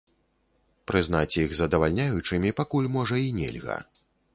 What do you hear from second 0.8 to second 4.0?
Прызнаць іх здавальняючымі пакуль, можа, і нельга.